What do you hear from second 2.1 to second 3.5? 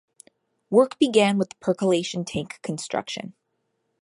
tank construction.